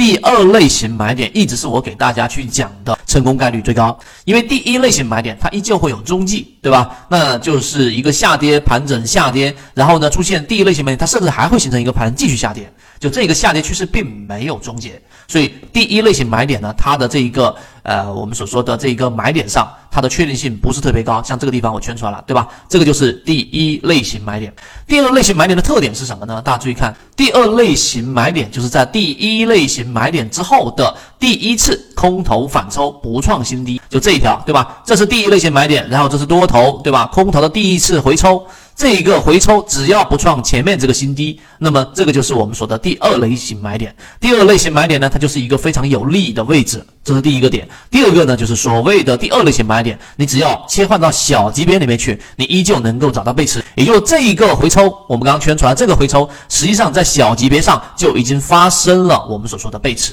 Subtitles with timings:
[0.00, 7.06] 第二类型买点一直是我给大家去讲的成功概率最高，因为第一类型买点它依旧会有踪迹，对吧？
[7.10, 17.54] 那就是一个下跌盘整下跌，然后呢出现第一类型买点，它甚至还会形成一个盘继续下跌，就这个下跌趋势并没有终结，所以第一类型买点呢，它的这一个
[17.90, 22.46] 呃我们所说的这一个买点上，它的确定性不是特别高，像这个地方我圈出来了，对吧？
[22.68, 24.54] 这个就是第一类型买点。
[24.86, 26.40] 第二类型买点的特点是什么呢？
[26.40, 34.80] 大家注意看，第二类型买点就是在第一类型买点之后的第一次空头反抽不创新低，就这一条，对吧？
[34.86, 37.06] 这是第一类型买点，然后这是多头，对吧？
[37.12, 38.46] 空头的第一次回抽。
[38.76, 43.94] 这一个回抽只要不创前面这个新低，那么这个就是我们说的第二类型买点。
[44.18, 47.68] 第二类型买点呢，它就是一个非常有利的位置，这是第一个点。
[47.90, 53.64] 第二个呢，就是所谓的第二类型买点，你只要切换到小级别里面去，你依旧能够找到背驰。
[53.76, 60.12] 也就是这一个回抽，我们刚刚圈出来这个回抽，实际上在小级别上就已经发生了我们所说的背驰。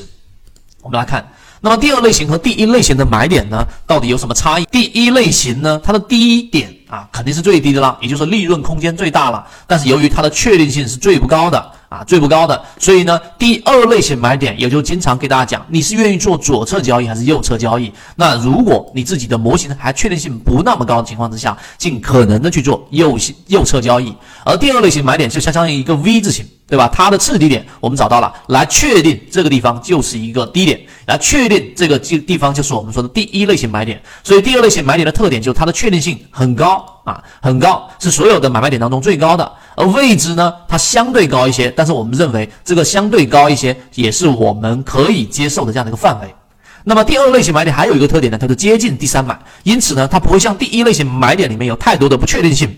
[0.81, 1.27] 我们来看。
[1.59, 4.65] 那么第二类型和第一类型的买点呢，到底有什么差异？
[4.65, 9.43] 第一类型呢，它的低点啊肯定是最低的啦，也就是利润空间最大了。
[9.65, 17.91] 但是由于它的确定性是最不高的啊，最不高的，所以呢，第二类型买点也就经常给大家讲，你是愿意做左侧交易还是右侧交易？
[18.15, 24.13] 那如果你自己的模型还确定性不那么高的情况之下，尽可能的去做右右侧交易。
[24.43, 26.45] 而第二类型买点就相当于一个 V 字形。
[26.67, 26.89] 对吧？
[26.93, 34.01] 它的次低点我们找到了，来确定这个地方就是一个低点，来确定这个地地方就是我们说的第一类型买点。
[34.23, 39.49] 所以第二类型买点的特点就是它的确定性很高啊，很高，是所有的买卖点当中最高的。
[39.75, 46.35] 而位置呢，它相对高一些，但是我们认为这个相对高一些也是我们可以接受的这样的一个范围。
[46.83, 52.75] 那么第二类型买点还有一个特点呢，它是接近第三买，因此呢，它不会像第一类型买点里面有太多的不确定性。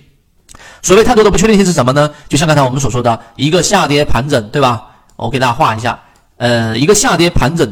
[0.82, 2.10] 所谓太多的不确定性是什么呢？
[2.28, 4.84] 就像刚才我们所说的一个下跌盘整，对吧？
[5.16, 6.00] 我给大家画一下，
[6.38, 7.70] 呃，一个下跌盘整，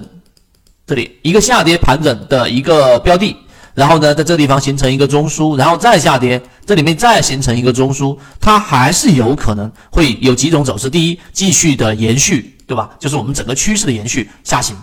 [0.85, 3.35] 这里一个下跌盘整的一个标的，
[3.73, 10.89] 然后呢，在这地方形成一个中枢，然后再下跌，这里面再形成一个中枢，它还是有可能会有几种走势。
[10.89, 12.89] 第一，继续的延续，对吧？
[12.99, 14.75] 就是我们整个趋势的延续下行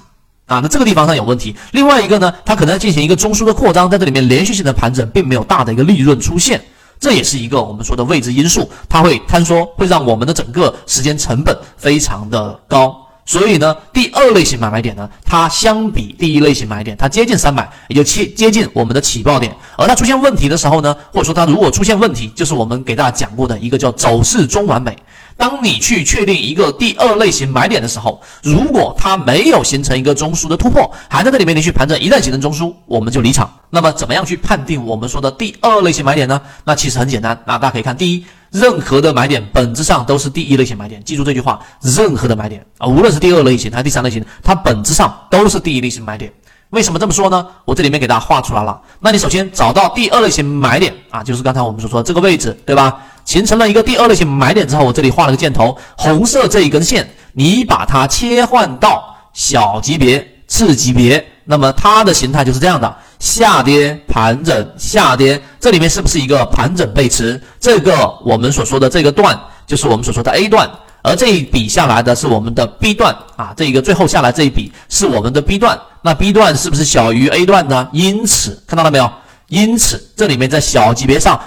[0.47, 1.55] 啊，那这个地方上有问题。
[1.73, 6.63] 另外一个呢，它可能进行一个中枢的扩张，在这里面连续性的盘整，并没有大的一个利润出现。
[7.05, 12.97] 这也是一个我们说的未知因素，它会坍缩，会让我们的整个时间成本非常的高。
[13.27, 19.55] 所以呢，第二类型买卖点呢，它相比第一类型买点，它接近三百，也就接接近我们的起爆点。
[19.77, 24.97] 而它出现问题的时候呢，或者说它如果出现问题，就是我们给大家讲过的一个叫走势中完美。
[25.37, 33.53] 当你去确定一个第二类型买点的时候，如果它没有形成一个中枢的突破，还在这里面连续盘整，一旦形成中枢，我们就离场。
[33.71, 36.41] 那么怎么样去判定我们说的第二类型买点呢？
[36.65, 46.33] 那其实很简单，那大家可以看，第一，任何的买点本质上都是第一类型买点，记住这句话，任何的买点啊，无论是第二类型还是第三类型，它本质上都是第一类型买点。
[46.71, 47.47] 为什么这么说呢？
[47.65, 48.81] 我这里面给大家画出来了。
[48.99, 53.01] 那你首先找到第二类型买点啊，就是刚才我们所说的这个位置，对吧？
[53.25, 67.41] 形成了一个第二类型买点之后，我这里画了个箭头，红色这一根线，你把它切换到小级别、次级别，那么它的形态就是这样的：下跌、盘整、下跌，这里面是不是一个盘整背驰？
[67.59, 70.71] 这个我们所说的这个段，就是我们所说的 A 段，
[71.03, 77.89] 而这一笔下来的是我们的 B 段啊，这一个最后下来这一笔是我们的 B 段，那 B 段是不是小于 A 段呢？
[77.93, 79.11] 因此看到了没有？
[79.49, 81.41] 因此这里面在小级别上。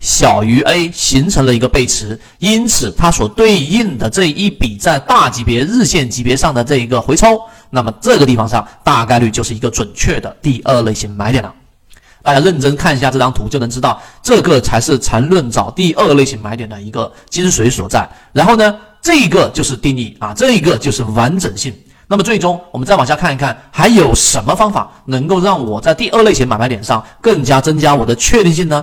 [0.00, 7.38] 小于 A 形成了一个背驰，因此它所对应的这一笔在大级别日线级别上的这一个回抽，
[7.68, 11.54] 那么这个地方上大概率就是一个准确的第二类型买点了。
[12.22, 18.06] 大家认真看一下这张图，就能知道这个才是缠论找第二类型买点的一个精髓所在。
[18.32, 21.74] 然后呢，这一个就是定义啊，这一个就是完整性。
[22.06, 28.78] 那么最终我们再往下看一看，还有什么方法能够让我在第二类型买卖点上更加增加我的确定性呢？